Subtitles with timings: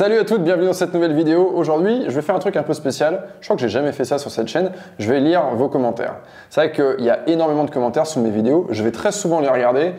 [0.00, 1.52] Salut à toutes, bienvenue dans cette nouvelle vidéo.
[1.54, 3.24] Aujourd'hui, je vais faire un truc un peu spécial.
[3.42, 4.72] Je crois que j'ai jamais fait ça sur cette chaîne.
[4.98, 6.14] Je vais lire vos commentaires.
[6.48, 8.66] C'est vrai qu'il y a énormément de commentaires sous mes vidéos.
[8.70, 9.92] Je vais très souvent les regarder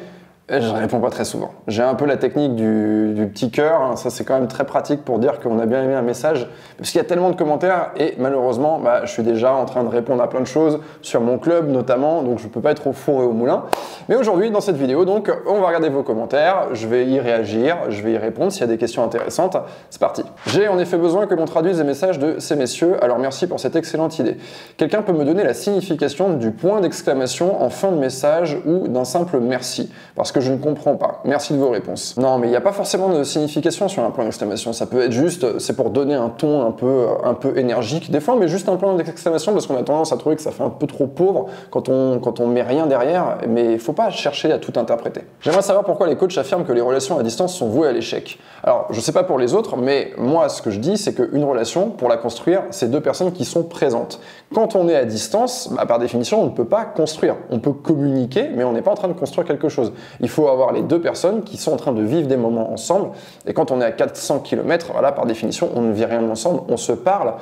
[0.60, 1.52] je réponds pas très souvent.
[1.68, 3.82] J'ai un peu la technique du, petit cœur.
[3.82, 3.96] Hein.
[3.96, 6.50] Ça, c'est quand même très pratique pour dire qu'on a bien aimé un message.
[6.78, 9.84] Parce qu'il y a tellement de commentaires et malheureusement, bah, je suis déjà en train
[9.84, 12.22] de répondre à plein de choses sur mon club notamment.
[12.22, 13.64] Donc, je peux pas être au four et au moulin.
[14.10, 16.68] Mais aujourd'hui, dans cette vidéo, donc, on va regarder vos commentaires.
[16.74, 17.78] Je vais y réagir.
[17.88, 19.56] Je vais y répondre s'il y a des questions intéressantes.
[19.90, 20.24] C'est parti.
[20.48, 23.02] J'ai en effet besoin que l'on traduise les messages de ces messieurs.
[23.02, 24.36] Alors, merci pour cette excellente idée.
[24.76, 29.06] Quelqu'un peut me donner la signification du point d'exclamation en fin de message ou d'un
[29.06, 29.90] simple merci?
[30.16, 31.22] Parce que je ne comprends pas.
[31.26, 32.18] Merci de vos réponses.
[32.18, 34.74] Non, mais il n'y a pas forcément de signification sur un point d'exclamation.
[34.74, 38.12] Ça peut être juste, c'est pour donner un ton un peu, un peu énergique.
[38.12, 40.52] Des fois, met juste un point d'exclamation parce qu'on a tendance à trouver que ça
[40.52, 43.38] fait un peu trop pauvre quand on, quand on met rien derrière.
[43.48, 45.22] Mais il faut pas chercher à tout interpréter.
[45.42, 48.40] J'aimerais savoir pourquoi les coachs affirment que les relations à distance sont vouées à l'échec.
[48.64, 51.44] Alors, je sais pas pour les autres, mais moi, ce que je dis, c'est qu'une
[51.44, 54.20] relation, pour la construire, c'est deux personnes qui sont présentes.
[54.54, 57.36] Quand on est à distance, bah, par définition, on ne peut pas construire.
[57.50, 59.94] On peut communiquer, mais on n'est pas en train de construire quelque chose.
[60.20, 63.10] Il faut avoir les deux personnes qui sont en train de vivre des moments ensemble.
[63.46, 66.62] Et quand on est à 400 km, voilà, par définition, on ne vit rien ensemble,
[66.68, 67.34] on se parle.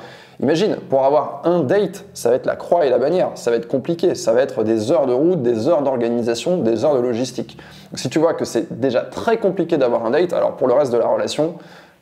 [0.42, 3.56] Imagine, pour avoir un date, ça va être la croix et la bannière, ça va
[3.56, 7.00] être compliqué, ça va être des heures de route, des heures d'organisation, des heures de
[7.00, 7.58] logistique.
[7.94, 10.92] si tu vois que c'est déjà très compliqué d'avoir un date, alors pour le reste
[10.92, 11.54] de la relation,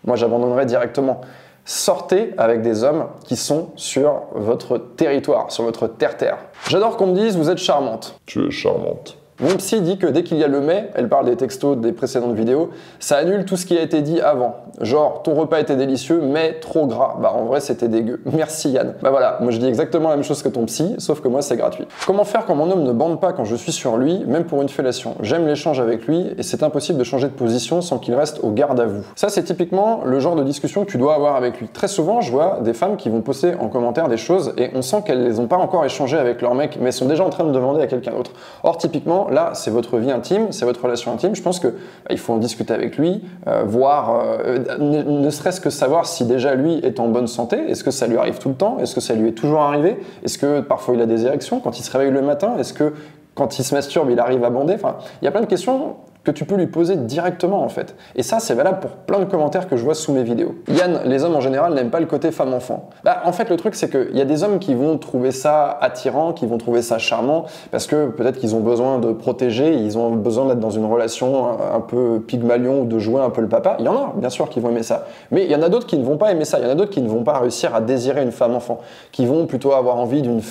[0.04, 1.20] moi j'abandonnerais directement.
[1.64, 6.38] Sortez avec des hommes qui sont sur votre territoire, sur votre terre-terre.
[6.68, 8.18] J'adore qu'on me dise vous êtes charmante.
[8.24, 9.18] Tu es charmante.
[9.40, 11.92] Mon psy dit que dès qu'il y a le mais, elle parle des textos des
[11.92, 14.56] précédentes vidéos, ça annule tout ce qui a été dit avant.
[14.80, 17.16] Genre, ton repas était délicieux, mais trop gras.
[17.20, 18.20] Bah, en vrai, c'était dégueu.
[18.32, 18.94] Merci Yann.
[19.00, 21.42] Bah voilà, moi je dis exactement la même chose que ton psy, sauf que moi
[21.42, 21.86] c'est gratuit.
[22.04, 24.60] Comment faire quand mon homme ne bande pas quand je suis sur lui, même pour
[24.60, 25.14] une fellation?
[25.20, 28.50] J'aime l'échange avec lui et c'est impossible de changer de position sans qu'il reste au
[28.50, 29.04] garde à vous.
[29.14, 31.68] Ça, c'est typiquement le genre de discussion que tu dois avoir avec lui.
[31.68, 34.82] Très souvent, je vois des femmes qui vont poster en commentaire des choses et on
[34.82, 37.44] sent qu'elles les ont pas encore échangées avec leur mec, mais sont déjà en train
[37.44, 38.32] de demander à quelqu'un d'autre.
[38.64, 41.34] Or, typiquement, là, c'est votre vie intime, c'est votre relation intime.
[41.34, 45.60] Je pense que bah, il faut en discuter avec lui, euh, voir, euh, ne, serait-ce
[45.60, 47.56] que savoir si déjà lui est en bonne santé.
[47.68, 48.78] Est-ce que ça lui arrive tout le temps?
[48.80, 49.98] Est-ce que ça lui est toujours arrivé?
[50.24, 52.56] Est-ce que parfois il a des érections quand il se réveille le matin?
[52.58, 52.92] Est-ce que
[53.34, 54.74] quand il se masturbe, il arrive à bander?
[54.74, 55.96] Enfin, il y a plein de questions
[56.28, 57.96] que tu peux lui poser directement en fait.
[58.14, 60.56] Et ça, c'est valable pour plein de commentaires que je vois sous mes vidéos.
[60.68, 62.90] Yann, les hommes en général n'aiment pas le côté femme-enfant.
[63.02, 65.78] Bah, en fait, le truc, c'est qu'il y a des hommes qui vont trouver ça
[65.80, 69.96] attirant, qui vont trouver ça charmant, parce que peut-être qu'ils ont besoin de protéger, ils
[69.96, 73.48] ont besoin d'être dans une relation un peu pygmalion ou de jouer un peu le
[73.48, 73.76] papa.
[73.78, 75.06] Il y en a, bien sûr, qui vont aimer ça.
[75.30, 76.58] Mais il y en a d'autres qui ne vont pas aimer ça.
[76.58, 78.80] Il y en a d'autres qui ne vont pas réussir à désirer une femme-enfant,
[79.12, 80.42] qui vont plutôt avoir envie d'une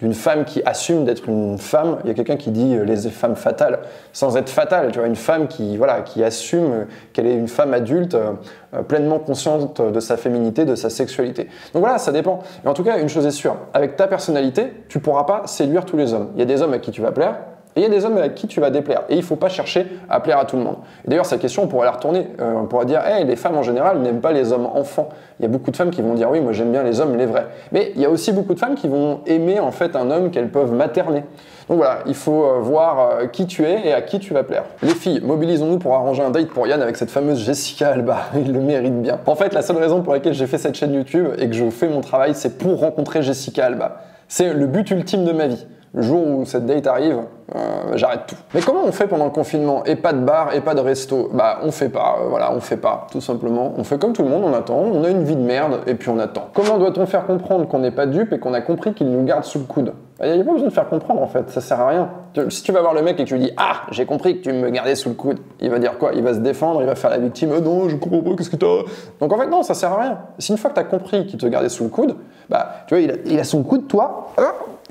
[0.00, 1.98] d'une femme qui assume d'être une femme.
[2.04, 3.80] Il y a quelqu'un qui dit euh, les femmes fatales,
[4.12, 4.92] sans être fatale.
[4.92, 8.32] Tu vois, une femme qui, voilà, qui assume qu'elle est une femme adulte, euh,
[8.74, 11.48] euh, pleinement consciente de sa féminité, de sa sexualité.
[11.72, 12.40] Donc voilà, ça dépend.
[12.62, 15.84] Mais en tout cas, une chose est sûre, avec ta personnalité, tu pourras pas séduire
[15.84, 16.30] tous les hommes.
[16.34, 17.36] Il y a des hommes à qui tu vas plaire,
[17.78, 19.02] et il y a des hommes avec qui tu vas déplaire.
[19.08, 20.78] Et il ne faut pas chercher à plaire à tout le monde.
[21.06, 22.26] d'ailleurs, cette question, on pourrait la retourner.
[22.40, 25.10] Euh, on pourrait dire, hey, les femmes en général n'aiment pas les hommes enfants.
[25.38, 27.16] Il y a beaucoup de femmes qui vont dire, oui, moi j'aime bien les hommes,
[27.16, 27.46] les vrais.
[27.70, 30.32] Mais il y a aussi beaucoup de femmes qui vont aimer en fait un homme
[30.32, 31.22] qu'elles peuvent materner.
[31.68, 34.42] Donc voilà, il faut euh, voir euh, qui tu es et à qui tu vas
[34.42, 34.64] plaire.
[34.82, 38.22] Les filles, mobilisons-nous pour arranger un date pour Yann avec cette fameuse Jessica Alba.
[38.34, 39.20] Il le mérite bien.
[39.24, 41.70] En fait, la seule raison pour laquelle j'ai fait cette chaîne YouTube et que je
[41.70, 44.00] fais mon travail, c'est pour rencontrer Jessica Alba.
[44.26, 47.18] C'est le but ultime de ma vie le jour où cette date arrive,
[47.54, 47.58] euh,
[47.94, 48.36] j'arrête tout.
[48.54, 49.84] Mais comment on fait pendant le confinement?
[49.84, 51.30] Et pas de bar et pas de resto?
[51.32, 53.72] Bah on fait pas, euh, voilà, on fait pas, tout simplement.
[53.76, 55.94] On fait comme tout le monde, on attend, on a une vie de merde et
[55.94, 56.48] puis on attend.
[56.54, 59.44] Comment doit-on faire comprendre qu'on n'est pas dupe et qu'on a compris qu'il nous garde
[59.44, 59.92] sous le coude?
[60.20, 62.10] Il n'y a pas besoin de faire comprendre en fait, ça sert à rien.
[62.48, 64.42] Si tu vas voir le mec et que tu lui dis Ah, j'ai compris que
[64.42, 66.10] tu me gardais sous le coude, il va dire quoi?
[66.12, 68.50] Il va se défendre, il va faire la victime oh Non, je comprends pas, qu'est-ce
[68.50, 68.82] que t'as?
[69.20, 70.18] Donc en fait, non, ça sert à rien.
[70.38, 72.16] Si une fois que tu as compris qu'il te gardait sous le coude,
[72.48, 74.32] bah tu vois, il a, il a son coude, toi,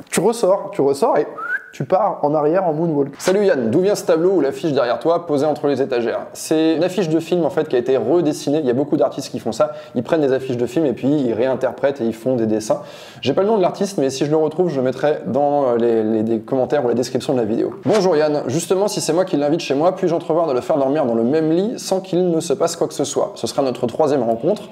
[0.09, 1.27] tu ressors, tu ressors et
[1.71, 3.13] tu pars en arrière en moonwalk.
[3.19, 6.21] Salut Yann, d'où vient ce tableau ou l'affiche derrière toi posée entre les étagères?
[6.33, 8.59] C'est une affiche de film en fait qui a été redessinée.
[8.59, 9.73] Il y a beaucoup d'artistes qui font ça.
[9.95, 12.81] Ils prennent des affiches de film et puis ils réinterprètent et ils font des dessins.
[13.21, 15.75] J'ai pas le nom de l'artiste, mais si je le retrouve, je le mettrai dans
[15.75, 17.75] les, les, commentaires ou la description de la vidéo.
[17.85, 20.77] Bonjour Yann, justement, si c'est moi qui l'invite chez moi, puis-je entrevoir de le faire
[20.77, 23.33] dormir dans le même lit sans qu'il ne se passe quoi que ce soit?
[23.35, 24.63] Ce sera notre troisième rencontre.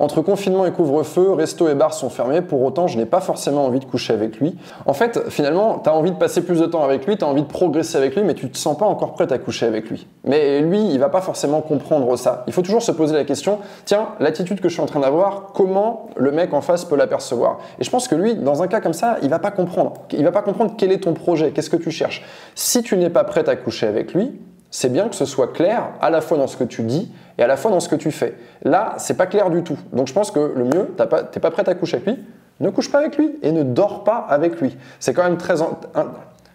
[0.00, 3.66] Entre confinement et couvre-feu, resto et bar sont fermés, pour autant je n'ai pas forcément
[3.66, 4.56] envie de coucher avec lui.
[4.86, 7.28] En fait, finalement, tu as envie de passer plus de temps avec lui, tu as
[7.28, 9.90] envie de progresser avec lui, mais tu te sens pas encore prête à coucher avec
[9.90, 10.06] lui.
[10.24, 12.44] Mais lui, il va pas forcément comprendre ça.
[12.46, 15.52] Il faut toujours se poser la question, tiens, l'attitude que je suis en train d'avoir,
[15.52, 17.58] comment le mec en face peut l'apercevoir?
[17.78, 19.92] Et je pense que lui, dans un cas comme ça, il va pas comprendre.
[20.12, 22.24] Il va pas comprendre quel est ton projet, qu'est-ce que tu cherches.
[22.54, 24.32] Si tu n'es pas prête à coucher avec lui,
[24.70, 27.42] C'est bien que ce soit clair à la fois dans ce que tu dis et
[27.42, 28.34] à la fois dans ce que tu fais.
[28.62, 29.78] Là, c'est pas clair du tout.
[29.92, 32.24] Donc je pense que le mieux, tu pas, pas prêt à coucher avec lui,
[32.60, 34.76] ne couche pas avec lui et ne dors pas avec lui.
[35.00, 35.54] C'est quand même très,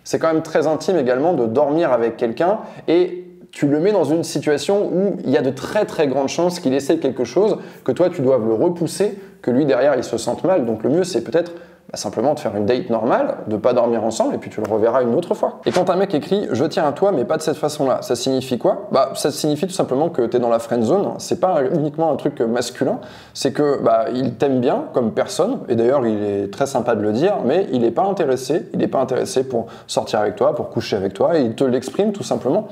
[0.04, 4.04] c'est quand même très intime également de dormir avec quelqu'un et tu le mets dans
[4.04, 7.58] une situation où il y a de très très grandes chances qu'il essaie quelque chose,
[7.84, 10.66] que toi tu doives le repousser, que lui derrière il se sente mal.
[10.66, 11.54] Donc le mieux c'est peut-être
[11.92, 14.72] bah, simplement de faire une date normale, de pas dormir ensemble et puis tu le
[14.72, 15.60] reverras une autre fois.
[15.66, 18.16] Et quand un mec écrit je tiens à toi mais pas de cette façon-là, ça
[18.16, 18.88] signifie quoi?
[18.92, 22.12] Bah ça signifie tout simplement que tu es dans la friend zone, c'est pas uniquement
[22.12, 23.00] un truc masculin,
[23.34, 27.02] c'est que bah il t'aime bien comme personne et d'ailleurs il est très sympa de
[27.02, 30.56] le dire mais il n'est pas intéressé, il n'est pas intéressé pour sortir avec toi,
[30.56, 32.68] pour coucher avec toi et il te l'exprime tout simplement.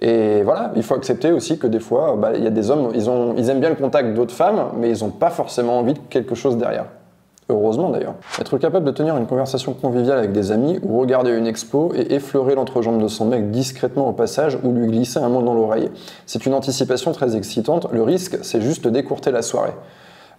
[0.00, 2.90] Et voilà, il faut accepter aussi que des fois, bah, il y a des hommes,
[2.94, 5.94] ils, ont, ils aiment bien le contact d'autres femmes, mais ils n'ont pas forcément envie
[5.94, 6.84] de quelque chose derrière.
[7.48, 8.14] Heureusement d'ailleurs.
[8.40, 12.14] Être capable de tenir une conversation conviviale avec des amis ou regarder une expo et
[12.14, 15.90] effleurer l'entrejambe de son mec discrètement au passage ou lui glisser un mot dans l'oreille.
[16.26, 17.86] C'est une anticipation très excitante.
[17.92, 19.74] Le risque, c'est juste décourter la soirée.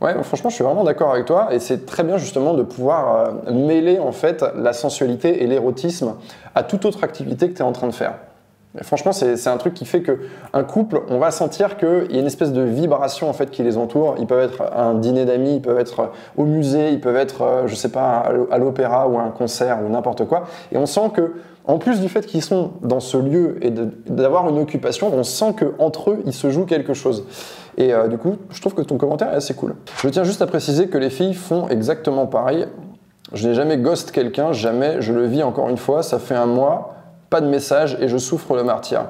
[0.02, 3.16] Ouais, franchement, je suis vraiment d'accord avec toi et c'est très bien justement de pouvoir
[3.48, 6.16] euh, mêler en fait la sensualité et l'érotisme
[6.56, 8.16] à toute autre activité que tu es en train de faire.
[8.84, 10.20] Franchement, c'est un truc qui fait que
[10.54, 13.64] un couple, on va sentir qu'il y a une espèce de vibration en fait qui
[13.64, 14.16] les entoure.
[14.20, 17.42] Ils peuvent être à un dîner d'amis, ils peuvent être au musée, ils peuvent être,
[17.42, 20.44] euh, je sais pas, à l'opéra ou à un concert ou n'importe quoi.
[20.72, 21.34] Et on sent que,
[21.66, 25.54] en plus du fait qu'ils sont dans ce lieu et d'avoir une occupation, on sent
[25.58, 27.26] que entre eux, il se joue quelque chose.
[27.78, 29.76] Et euh, du coup, je trouve que ton commentaire est assez cool.
[30.02, 32.68] Je tiens juste à préciser que les filles font exactement pareil.
[33.34, 35.02] Je n'ai jamais ghost quelqu'un, jamais.
[35.02, 36.02] Je le vis encore une fois.
[36.02, 36.97] Ça fait un mois
[37.30, 39.06] pas de message et je souffre le martyr.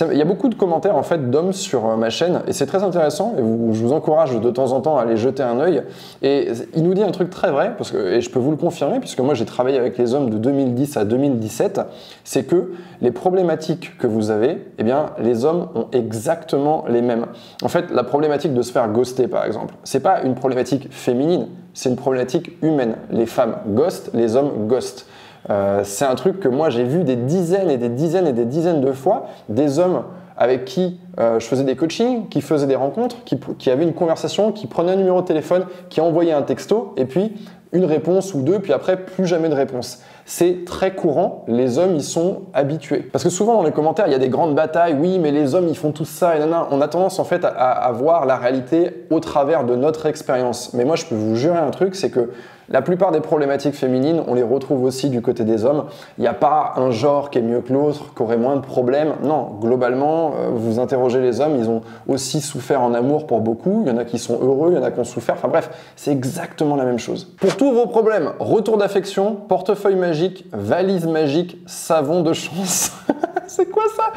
[0.00, 2.66] Il y a beaucoup de commentaires en fait d'hommes sur euh, ma chaîne et c'est
[2.66, 5.82] très intéressant et je vous encourage de temps en temps à aller jeter un œil.
[6.22, 8.56] Et il nous dit un truc très vrai parce que et je peux vous le
[8.56, 11.80] confirmer puisque moi j'ai travaillé avec les hommes de 2010 à 2017,
[12.22, 17.26] c'est que les problématiques que vous avez, eh bien les hommes ont exactement les mêmes.
[17.62, 21.48] En fait, la problématique de se faire ghoster par exemple, c'est pas une problématique féminine,
[21.72, 22.96] c'est une problématique humaine.
[23.10, 25.06] Les femmes ghostent, les hommes ghostent.
[25.50, 28.44] Euh, c'est un truc que moi j'ai vu des dizaines et des dizaines et des
[28.44, 30.02] dizaines de fois, des hommes
[30.38, 34.52] avec qui euh, je faisais des coachings, qui faisaient des rencontres, qui, avaient une conversation,
[34.52, 37.32] qui prenaient un numéro de téléphone, qui envoyaient un texto, et puis
[37.72, 40.00] une réponse ou deux, puis après plus jamais de réponse.
[40.24, 43.00] C'est très courant, les hommes y sont habitués.
[43.00, 45.56] Parce que souvent dans les commentaires, il y a des grandes batailles, oui, mais les
[45.56, 46.68] hommes ils font tout ça, et nanana.
[46.70, 50.72] On a tendance en fait à voir la réalité au travers de notre expérience.
[50.72, 52.30] Mais moi je peux vous jurer un truc, c'est que
[52.70, 55.84] la plupart des problématiques féminines, on les retrouve aussi du côté des hommes.
[56.18, 58.60] Il n'y a pas un genre qui est mieux que l'autre, qui aurait moins de
[58.60, 59.14] problèmes.
[59.22, 63.82] Non, globalement, euh, vous interrogez les hommes, ils ont aussi souffert en amour pour beaucoup.
[63.84, 65.36] Il y en a qui sont heureux, il y en a qui ont souffert.
[65.36, 67.24] Enfin bref, c'est exactement la même chose.
[67.40, 72.92] Pour tous vos problèmes, retour d'affection, portefeuille magique, valise magique, savon de chance.
[73.46, 74.12] c'est quoi ça?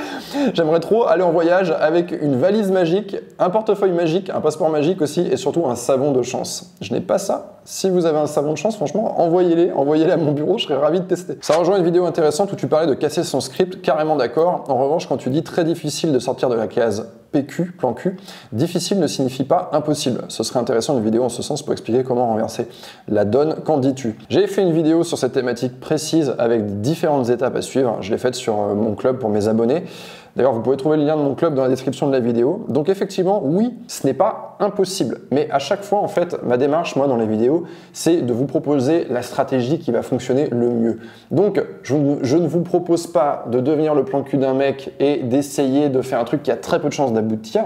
[0.54, 5.02] J'aimerais trop aller en voyage avec une valise magique, un portefeuille magique, un passeport magique
[5.02, 6.74] aussi et surtout un savon de chance.
[6.81, 7.58] Je n'ai pas ça.
[7.63, 10.78] Si vous avez un savon de chance, franchement, envoyez-les, envoyez-les à mon bureau, je serais
[10.78, 11.38] ravi de tester.
[11.42, 14.63] Ça rejoint une vidéo intéressante où tu parlais de casser son script, carrément d'accord.
[14.68, 18.18] En revanche, quand tu dis très difficile de sortir de la case PQ, plan Q,
[18.52, 20.24] difficile ne signifie pas impossible.
[20.28, 22.68] Ce serait intéressant une vidéo en ce sens pour expliquer comment renverser
[23.08, 23.56] la donne.
[23.63, 24.18] Qu'en dis-tu?
[24.30, 27.98] J'ai fait une vidéo sur cette thématique précise avec différentes étapes à suivre.
[28.02, 29.48] Je l'ai faite sur euh, mon club pour mes
[30.36, 32.65] D'ailleurs, vous pouvez trouver le lien de mon club dans la description de la vidéo.
[32.69, 35.21] Donc effectivement, oui, ce n'est pas impossible.
[35.31, 38.46] Mais à chaque fois, en fait, ma démarche, moi, dans les vidéos, c'est de vous
[38.46, 41.00] proposer la stratégie qui va fonctionner le mieux.
[41.31, 45.89] Donc, je, ne vous propose pas de devenir le plan cul d'un mec et d'essayer
[45.89, 47.63] de faire un truc qui a très peu de chances d'aboutir.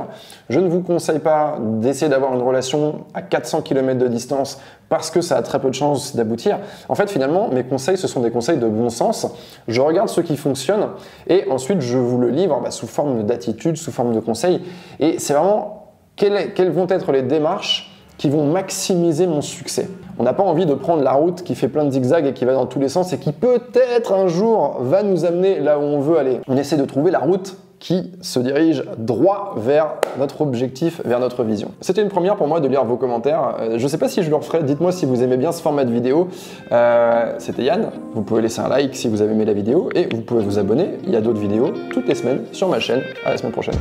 [0.49, 5.09] Je ne vous conseille pas d'essayer d'avoir une relation à 400 km de distance parce
[5.09, 6.59] que ça a très peu de chances d'aboutir.
[6.89, 9.27] En fait, finalement, mes conseils, ce sont des conseils de bon sens.
[9.67, 10.89] Je regarde ce qui fonctionne
[11.27, 14.61] et ensuite je vous le livre bah, sous forme d'attitude, sous forme de conseils.
[14.99, 19.89] Et c'est vraiment quelles, quelles vont être les démarches qui vont maximiser mon succès.
[20.17, 22.45] On n'a pas envie de prendre la route qui fait plein de zigzags et qui
[22.45, 25.81] va dans tous les sens et qui peut-être un jour va nous amener là où
[25.81, 26.39] on veut aller.
[26.47, 31.43] On essaie de trouver la route qui se dirige droit vers notre objectif, vers notre
[31.43, 31.69] vision.
[31.81, 33.57] C'était une première pour moi de lire vos commentaires.
[33.59, 34.63] Euh, je ne sais pas si je le referai.
[34.63, 36.27] Dites-moi si vous aimez bien ce format de vidéo.
[36.71, 37.91] Euh, c'était Yann.
[38.15, 40.57] Vous pouvez laisser un like si vous avez aimé la vidéo et vous pouvez vous
[40.57, 40.97] abonner.
[41.05, 43.03] Il y a d'autres vidéos toutes les semaines sur ma chaîne.
[43.23, 43.77] À la semaine prochaine.